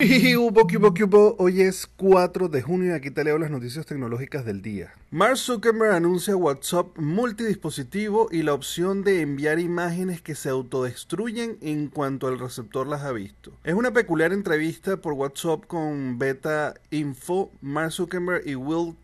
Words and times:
Hoy 0.00 1.60
es 1.62 1.88
4 1.96 2.48
de 2.48 2.62
junio 2.62 2.92
y 2.92 2.94
aquí 2.94 3.10
te 3.10 3.24
leo 3.24 3.36
las 3.36 3.50
noticias 3.50 3.84
tecnológicas 3.84 4.44
del 4.44 4.62
día. 4.62 4.94
Mark 5.10 5.36
Zuckerberg 5.38 5.92
anuncia 5.92 6.36
WhatsApp 6.36 6.96
multidispositivo 6.96 8.28
y 8.30 8.44
la 8.44 8.54
opción 8.54 9.02
de 9.02 9.22
enviar 9.22 9.58
imágenes 9.58 10.22
que 10.22 10.36
se 10.36 10.50
autodestruyen 10.50 11.58
en 11.62 11.88
cuanto 11.88 12.28
el 12.28 12.38
receptor 12.38 12.86
las 12.86 13.02
ha 13.02 13.10
visto. 13.10 13.50
Es 13.64 13.74
una 13.74 13.90
peculiar 13.90 14.32
entrevista 14.32 14.98
por 14.98 15.14
WhatsApp 15.14 15.66
con 15.66 16.16
Beta 16.16 16.74
Info. 16.92 17.50
Mark 17.60 17.90
Zuckerberg 17.90 18.46
y 18.46 18.54
Will 18.54 18.94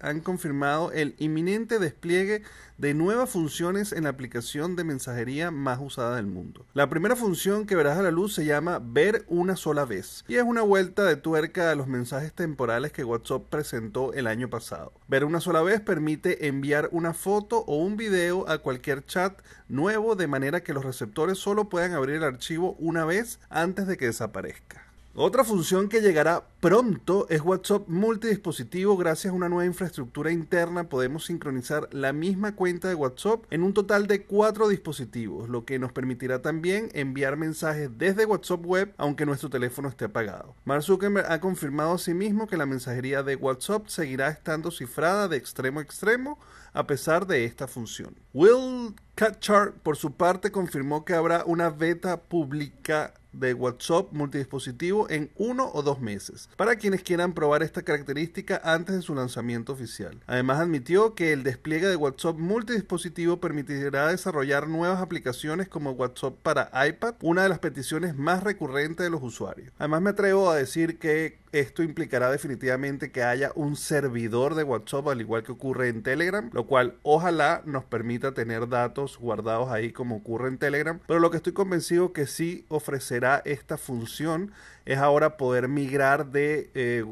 Han 0.00 0.20
confirmado 0.20 0.92
el 0.92 1.14
inminente 1.18 1.78
despliegue 1.78 2.42
de 2.78 2.94
nuevas 2.94 3.30
funciones 3.30 3.92
en 3.92 4.04
la 4.04 4.10
aplicación 4.10 4.74
de 4.76 4.84
mensajería 4.84 5.50
más 5.50 5.78
usada 5.80 6.16
del 6.16 6.26
mundo. 6.26 6.66
La 6.74 6.88
primera 6.88 7.14
función 7.14 7.66
que 7.66 7.76
verás 7.76 7.98
a 7.98 8.02
la 8.02 8.10
luz 8.10 8.34
se 8.34 8.44
llama 8.44 8.80
Ver 8.82 9.24
una 9.28 9.56
sola 9.56 9.84
vez 9.84 10.24
y 10.28 10.36
es 10.36 10.42
una 10.42 10.62
vuelta 10.62 11.04
de 11.04 11.16
tuerca 11.16 11.70
a 11.70 11.74
los 11.74 11.86
mensajes 11.86 12.32
temporales 12.32 12.92
que 12.92 13.04
WhatsApp 13.04 13.42
presentó 13.48 14.12
el 14.12 14.26
año 14.26 14.48
pasado. 14.48 14.92
Ver 15.08 15.24
una 15.24 15.40
sola 15.40 15.62
vez 15.62 15.80
permite 15.80 16.48
enviar 16.48 16.88
una 16.92 17.14
foto 17.14 17.64
o 17.66 17.76
un 17.76 17.96
video 17.96 18.48
a 18.48 18.58
cualquier 18.58 19.04
chat 19.04 19.40
nuevo 19.68 20.16
de 20.16 20.26
manera 20.26 20.62
que 20.62 20.74
los 20.74 20.84
receptores 20.84 21.38
solo 21.38 21.68
puedan 21.68 21.92
abrir 21.92 22.16
el 22.16 22.24
archivo 22.24 22.76
una 22.78 23.04
vez 23.04 23.40
antes 23.50 23.86
de 23.86 23.96
que 23.96 24.06
desaparezca. 24.06 24.93
Otra 25.16 25.44
función 25.44 25.88
que 25.88 26.00
llegará 26.00 26.42
pronto 26.58 27.28
es 27.30 27.40
WhatsApp 27.40 27.86
multidispositivo. 27.86 28.96
Gracias 28.96 29.32
a 29.32 29.36
una 29.36 29.48
nueva 29.48 29.64
infraestructura 29.64 30.32
interna 30.32 30.88
podemos 30.88 31.26
sincronizar 31.26 31.88
la 31.92 32.12
misma 32.12 32.56
cuenta 32.56 32.88
de 32.88 32.96
WhatsApp 32.96 33.44
en 33.50 33.62
un 33.62 33.72
total 33.72 34.08
de 34.08 34.24
cuatro 34.24 34.66
dispositivos, 34.66 35.48
lo 35.48 35.64
que 35.64 35.78
nos 35.78 35.92
permitirá 35.92 36.42
también 36.42 36.88
enviar 36.94 37.36
mensajes 37.36 37.96
desde 37.96 38.26
WhatsApp 38.26 38.66
web 38.66 38.92
aunque 38.96 39.24
nuestro 39.24 39.48
teléfono 39.48 39.88
esté 39.88 40.06
apagado. 40.06 40.56
Mark 40.64 40.82
Zuckerberg 40.82 41.30
ha 41.30 41.40
confirmado 41.40 41.94
asimismo 41.94 42.48
que 42.48 42.56
la 42.56 42.66
mensajería 42.66 43.22
de 43.22 43.36
WhatsApp 43.36 43.86
seguirá 43.86 44.30
estando 44.30 44.72
cifrada 44.72 45.28
de 45.28 45.36
extremo 45.36 45.78
a 45.78 45.84
extremo 45.84 46.40
a 46.72 46.88
pesar 46.88 47.28
de 47.28 47.44
esta 47.44 47.68
función. 47.68 48.16
Will 48.32 48.96
Cathcart, 49.14 49.76
por 49.76 49.96
su 49.96 50.10
parte, 50.14 50.50
confirmó 50.50 51.04
que 51.04 51.14
habrá 51.14 51.44
una 51.44 51.70
beta 51.70 52.20
pública 52.20 53.14
de 53.38 53.54
WhatsApp 53.54 54.12
multidispositivo 54.12 55.08
en 55.10 55.30
uno 55.36 55.70
o 55.72 55.82
dos 55.82 56.00
meses, 56.00 56.48
para 56.56 56.76
quienes 56.76 57.02
quieran 57.02 57.32
probar 57.32 57.62
esta 57.62 57.82
característica 57.82 58.60
antes 58.64 58.94
de 58.94 59.02
su 59.02 59.14
lanzamiento 59.14 59.72
oficial. 59.72 60.20
Además 60.26 60.60
admitió 60.60 61.14
que 61.14 61.32
el 61.32 61.42
despliegue 61.42 61.86
de 61.86 61.96
WhatsApp 61.96 62.38
multidispositivo 62.38 63.40
permitirá 63.40 64.08
desarrollar 64.08 64.68
nuevas 64.68 65.00
aplicaciones 65.00 65.68
como 65.68 65.92
WhatsApp 65.92 66.34
para 66.42 66.70
iPad, 66.86 67.14
una 67.22 67.42
de 67.42 67.48
las 67.48 67.58
peticiones 67.58 68.16
más 68.16 68.42
recurrentes 68.42 69.04
de 69.04 69.10
los 69.10 69.22
usuarios. 69.22 69.72
Además 69.78 70.02
me 70.02 70.10
atrevo 70.10 70.50
a 70.50 70.56
decir 70.56 70.98
que 70.98 71.44
esto 71.54 71.84
implicará 71.84 72.32
definitivamente 72.32 73.12
que 73.12 73.22
haya 73.22 73.52
un 73.54 73.76
servidor 73.76 74.56
de 74.56 74.64
WhatsApp 74.64 75.06
al 75.08 75.20
igual 75.20 75.44
que 75.44 75.52
ocurre 75.52 75.88
en 75.88 76.02
Telegram, 76.02 76.50
lo 76.52 76.66
cual 76.66 76.96
ojalá 77.02 77.62
nos 77.64 77.84
permita 77.84 78.34
tener 78.34 78.68
datos 78.68 79.18
guardados 79.18 79.70
ahí 79.70 79.92
como 79.92 80.16
ocurre 80.16 80.48
en 80.48 80.58
Telegram, 80.58 80.98
pero 81.06 81.20
lo 81.20 81.30
que 81.30 81.36
estoy 81.36 81.52
convencido 81.52 82.12
que 82.12 82.26
sí 82.26 82.66
ofrecerá 82.68 83.23
esta 83.44 83.78
función 83.78 84.52
es 84.84 84.98
ahora 84.98 85.36
poder 85.36 85.68
migrar 85.68 86.26
de 86.26 86.70
eh, 86.74 87.04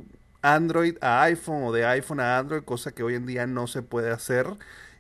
Android 0.43 0.97
a 1.01 1.23
iPhone 1.23 1.65
o 1.65 1.73
de 1.73 1.87
iPhone 1.87 2.21
a 2.21 2.39
Android, 2.39 2.63
cosa 2.63 2.93
que 2.93 3.03
hoy 3.03 3.15
en 3.15 3.27
día 3.27 3.47
no 3.47 3.67
se 3.67 3.83
puede 3.83 4.11
hacer 4.11 4.47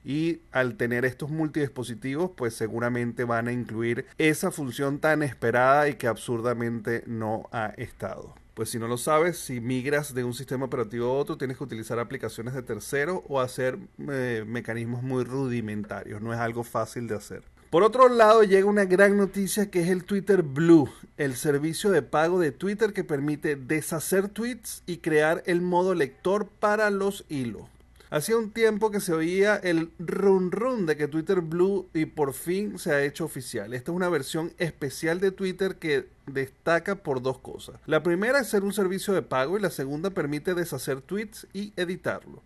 y 0.04 0.40
al 0.50 0.76
tener 0.76 1.04
estos 1.04 1.30
multidispositivos 1.30 2.30
pues 2.36 2.54
seguramente 2.54 3.24
van 3.24 3.48
a 3.48 3.52
incluir 3.52 4.06
esa 4.18 4.50
función 4.50 4.98
tan 4.98 5.22
esperada 5.22 5.88
y 5.88 5.94
que 5.94 6.06
absurdamente 6.06 7.04
no 7.06 7.48
ha 7.52 7.74
estado. 7.76 8.34
Pues 8.54 8.68
si 8.68 8.78
no 8.78 8.86
lo 8.86 8.98
sabes, 8.98 9.38
si 9.38 9.60
migras 9.60 10.12
de 10.12 10.24
un 10.24 10.34
sistema 10.34 10.66
operativo 10.66 11.06
a 11.06 11.14
otro, 11.14 11.38
tienes 11.38 11.56
que 11.56 11.64
utilizar 11.64 11.98
aplicaciones 11.98 12.52
de 12.52 12.62
tercero 12.62 13.24
o 13.28 13.40
hacer 13.40 13.78
eh, 14.10 14.44
mecanismos 14.46 15.02
muy 15.02 15.24
rudimentarios. 15.24 16.20
No 16.20 16.34
es 16.34 16.38
algo 16.38 16.62
fácil 16.62 17.08
de 17.08 17.14
hacer. 17.14 17.44
Por 17.72 17.84
otro 17.84 18.10
lado, 18.10 18.42
llega 18.42 18.66
una 18.66 18.84
gran 18.84 19.16
noticia 19.16 19.70
que 19.70 19.80
es 19.80 19.88
el 19.88 20.04
Twitter 20.04 20.42
Blue, 20.42 20.90
el 21.16 21.36
servicio 21.36 21.90
de 21.90 22.02
pago 22.02 22.38
de 22.38 22.52
Twitter 22.52 22.92
que 22.92 23.02
permite 23.02 23.56
deshacer 23.56 24.28
tweets 24.28 24.82
y 24.84 24.98
crear 24.98 25.42
el 25.46 25.62
modo 25.62 25.94
lector 25.94 26.46
para 26.46 26.90
los 26.90 27.24
hilos. 27.30 27.62
Hacía 28.10 28.36
un 28.36 28.50
tiempo 28.50 28.90
que 28.90 29.00
se 29.00 29.14
oía 29.14 29.56
el 29.56 29.90
run 29.98 30.52
run 30.52 30.84
de 30.84 30.98
que 30.98 31.08
Twitter 31.08 31.40
Blue 31.40 31.88
y 31.94 32.04
por 32.04 32.34
fin 32.34 32.78
se 32.78 32.92
ha 32.92 33.02
hecho 33.02 33.24
oficial. 33.24 33.72
Esta 33.72 33.90
es 33.90 33.96
una 33.96 34.10
versión 34.10 34.52
especial 34.58 35.18
de 35.18 35.30
Twitter 35.30 35.76
que 35.76 36.08
destaca 36.26 36.96
por 36.96 37.22
dos 37.22 37.38
cosas. 37.38 37.76
La 37.86 38.02
primera 38.02 38.40
es 38.40 38.48
ser 38.48 38.64
un 38.64 38.74
servicio 38.74 39.14
de 39.14 39.22
pago 39.22 39.56
y 39.56 39.62
la 39.62 39.70
segunda 39.70 40.10
permite 40.10 40.52
deshacer 40.52 41.00
tweets 41.00 41.46
y 41.54 41.72
editarlo. 41.76 42.42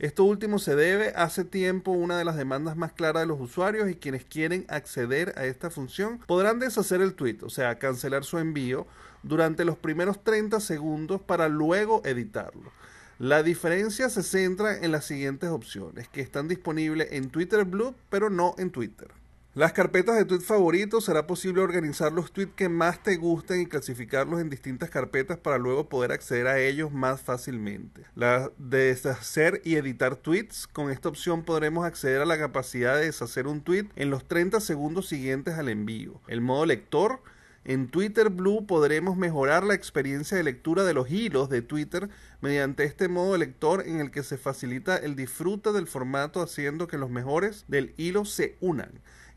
Esto 0.00 0.24
último 0.24 0.58
se 0.58 0.76
debe 0.76 1.12
hace 1.14 1.44
tiempo 1.44 1.90
una 1.90 2.16
de 2.16 2.24
las 2.24 2.34
demandas 2.34 2.74
más 2.74 2.90
claras 2.94 3.20
de 3.20 3.26
los 3.26 3.38
usuarios 3.38 3.90
y 3.90 3.96
quienes 3.96 4.24
quieren 4.24 4.64
acceder 4.70 5.34
a 5.36 5.44
esta 5.44 5.68
función 5.68 6.20
podrán 6.26 6.58
deshacer 6.58 7.02
el 7.02 7.12
tweet, 7.12 7.40
o 7.42 7.50
sea, 7.50 7.78
cancelar 7.78 8.24
su 8.24 8.38
envío 8.38 8.86
durante 9.22 9.66
los 9.66 9.76
primeros 9.76 10.24
30 10.24 10.58
segundos 10.60 11.20
para 11.20 11.50
luego 11.50 12.00
editarlo. 12.06 12.72
La 13.18 13.42
diferencia 13.42 14.08
se 14.08 14.22
centra 14.22 14.78
en 14.78 14.90
las 14.90 15.04
siguientes 15.04 15.50
opciones, 15.50 16.08
que 16.08 16.22
están 16.22 16.48
disponibles 16.48 17.12
en 17.12 17.28
Twitter 17.28 17.66
Blue, 17.66 17.94
pero 18.08 18.30
no 18.30 18.54
en 18.56 18.70
Twitter. 18.70 19.19
Las 19.52 19.72
carpetas 19.72 20.14
de 20.14 20.24
tweet 20.24 20.42
favoritos 20.42 21.06
será 21.06 21.26
posible 21.26 21.60
organizar 21.60 22.12
los 22.12 22.30
tweets 22.30 22.54
que 22.54 22.68
más 22.68 23.02
te 23.02 23.16
gusten 23.16 23.60
y 23.60 23.66
clasificarlos 23.66 24.40
en 24.40 24.48
distintas 24.48 24.90
carpetas 24.90 25.38
para 25.38 25.58
luego 25.58 25.88
poder 25.88 26.12
acceder 26.12 26.46
a 26.46 26.60
ellos 26.60 26.92
más 26.92 27.20
fácilmente. 27.20 28.04
La 28.14 28.52
de 28.58 28.94
deshacer 28.94 29.60
y 29.64 29.74
editar 29.74 30.14
tweets, 30.14 30.68
con 30.68 30.88
esta 30.88 31.08
opción 31.08 31.42
podremos 31.42 31.84
acceder 31.84 32.20
a 32.20 32.26
la 32.26 32.38
capacidad 32.38 32.94
de 32.94 33.06
deshacer 33.06 33.48
un 33.48 33.60
tweet 33.60 33.88
en 33.96 34.08
los 34.10 34.24
30 34.28 34.60
segundos 34.60 35.08
siguientes 35.08 35.54
al 35.54 35.68
envío. 35.68 36.20
El 36.28 36.42
modo 36.42 36.64
lector 36.64 37.20
en 37.64 37.88
Twitter 37.88 38.30
Blue 38.30 38.68
podremos 38.68 39.16
mejorar 39.16 39.64
la 39.64 39.74
experiencia 39.74 40.36
de 40.36 40.44
lectura 40.44 40.84
de 40.84 40.94
los 40.94 41.10
hilos 41.10 41.48
de 41.50 41.62
Twitter 41.62 42.08
mediante 42.40 42.84
este 42.84 43.08
modo 43.08 43.36
lector 43.36 43.82
en 43.84 43.98
el 43.98 44.12
que 44.12 44.22
se 44.22 44.38
facilita 44.38 44.96
el 44.96 45.16
disfrute 45.16 45.72
del 45.72 45.88
formato 45.88 46.40
haciendo 46.40 46.86
que 46.86 46.98
los 46.98 47.10
mejores 47.10 47.64
del 47.66 47.94
hilo 47.96 48.24
se 48.24 48.56
unan 48.60 48.92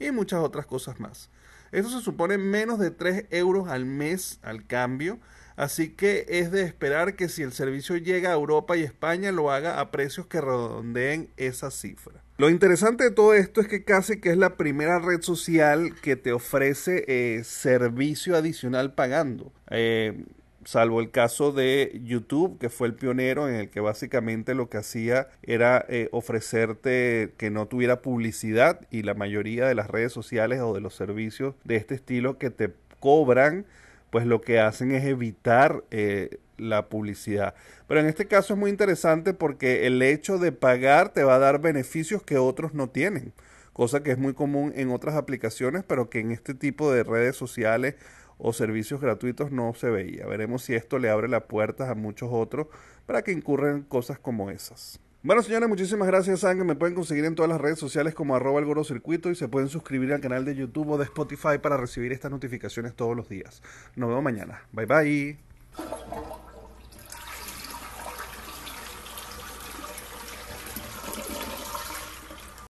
y 0.08 0.12
muchas 0.12 0.40
otras 0.40 0.66
cosas 0.66 1.00
más. 1.00 1.30
Esto 1.72 1.90
se 1.90 2.02
supone 2.02 2.38
menos 2.38 2.78
de 2.80 2.92
3 2.92 3.26
euros 3.32 3.68
al 3.68 3.86
mes 3.86 4.40
al 4.44 4.66
cambio, 4.68 5.20
así 5.56 5.90
que 5.90 6.26
es 6.30 6.52
de 6.52 6.62
esperar 6.62 7.16
que 7.16 7.30
si 7.30 7.42
el 7.42 7.52
servicio 7.52 7.98
llega 7.98 8.30
a 8.30 8.34
Europa 8.34 8.78
y 8.78 8.84
España 8.84 9.32
lo 9.32 9.52
haga 9.52 9.80
a 9.80 9.90
precios 9.90 10.28
que 10.28 10.40
redondeen 10.40 11.30
esa 11.36 11.72
cifra. 11.72 12.22
Lo 12.38 12.50
interesante 12.50 13.06
de 13.06 13.12
todo 13.12 13.34
esto 13.34 13.62
es 13.62 13.68
que 13.68 13.84
casi 13.84 14.20
que 14.20 14.32
es 14.32 14.38
la 14.38 14.58
primera 14.58 15.00
red 15.00 15.22
social 15.22 15.96
que 16.02 16.16
te 16.16 16.32
ofrece 16.32 17.06
eh, 17.08 17.44
servicio 17.44 18.36
adicional 18.36 18.94
pagando. 18.94 19.52
Eh, 19.70 20.26
salvo 20.66 21.00
el 21.02 21.12
caso 21.12 21.52
de 21.52 22.00
YouTube, 22.04 22.58
que 22.60 22.70
fue 22.70 22.88
el 22.88 22.96
pionero 22.96 23.50
en 23.50 23.56
el 23.56 23.70
que 23.70 23.80
básicamente 23.80 24.54
lo 24.54 24.70
que 24.70 24.78
hacía 24.78 25.28
era 25.42 25.86
eh, 25.90 26.10
ofrecerte 26.12 27.34
que 27.38 27.50
no 27.50 27.68
tuviera 27.68 28.02
publicidad 28.02 28.82
y 28.92 29.04
la 29.04 29.14
mayoría 29.14 29.68
de 29.68 29.76
las 29.76 29.90
redes 29.90 30.14
sociales 30.14 30.62
o 30.62 30.74
de 30.74 30.82
los 30.82 30.96
servicios 30.96 31.56
de 31.64 31.76
este 31.76 31.96
estilo 31.96 32.38
que 32.38 32.50
te 32.50 32.74
cobran, 33.00 33.66
pues 34.10 34.26
lo 34.26 34.42
que 34.42 34.60
hacen 34.60 34.92
es 34.92 35.04
evitar 35.06 35.84
eh, 35.92 36.38
la 36.58 36.88
publicidad. 36.88 37.56
Pero 37.88 38.00
en 38.00 38.06
este 38.06 38.28
caso 38.28 38.54
es 38.54 38.60
muy 38.60 38.70
interesante 38.70 39.34
porque 39.34 39.88
el 39.88 40.02
hecho 40.02 40.38
de 40.38 40.52
pagar 40.52 41.10
te 41.10 41.24
va 41.24 41.36
a 41.36 41.40
dar 41.40 41.60
beneficios 41.60 42.24
que 42.24 42.38
otros 42.38 42.74
no 42.74 42.90
tienen, 42.90 43.34
cosa 43.74 44.04
que 44.04 44.12
es 44.12 44.18
muy 44.18 44.34
común 44.34 44.72
en 44.76 44.92
otras 44.92 45.16
aplicaciones, 45.16 45.84
pero 45.84 46.10
que 46.10 46.20
en 46.20 46.32
este 46.32 46.54
tipo 46.54 46.92
de 46.92 47.04
redes 47.04 47.36
sociales 47.36 47.96
o 48.38 48.54
servicios 48.54 49.02
gratuitos 49.02 49.52
no 49.52 49.74
se 49.74 49.90
veía. 49.90 50.26
Veremos 50.26 50.64
si 50.64 50.76
esto 50.76 51.00
le 51.00 51.10
abre 51.10 51.28
las 51.28 51.44
puertas 51.44 51.90
a 51.90 51.96
muchos 51.96 52.30
otros 52.32 52.68
para 53.06 53.22
que 53.22 53.32
incurren 53.32 53.84
cosas 53.84 54.20
como 54.20 54.50
esas. 54.50 55.00
Bueno, 55.26 55.42
señores, 55.42 55.70
muchísimas 55.70 56.08
gracias. 56.08 56.42
Saben 56.42 56.58
que 56.58 56.64
me 56.66 56.76
pueden 56.76 56.96
conseguir 56.96 57.24
en 57.24 57.36
todas 57.36 57.50
las 57.50 57.62
redes 57.62 57.80
sociales 57.80 58.14
como 58.14 58.36
arroba 58.36 58.60
el 58.60 58.86
circuito 58.86 59.32
y 59.32 59.36
se 59.36 59.48
pueden 59.48 59.70
suscribir 59.70 60.12
al 60.12 60.20
canal 60.20 60.44
de 60.44 60.54
YouTube 60.54 60.90
o 60.90 60.98
de 60.98 61.06
Spotify 61.06 61.60
para 61.62 61.78
recibir 61.78 62.12
estas 62.12 62.30
notificaciones 62.30 62.94
todos 62.94 63.16
los 63.16 63.30
días. 63.30 63.62
Nos 63.96 64.10
vemos 64.10 64.24
mañana. 64.24 64.64
Bye 64.74 64.86
bye. 64.86 65.53